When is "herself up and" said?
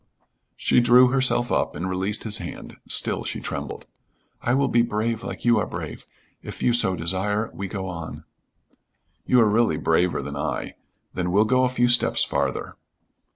1.09-1.87